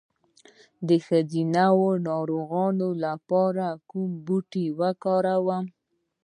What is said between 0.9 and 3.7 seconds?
ښځینه ناروغیو لپاره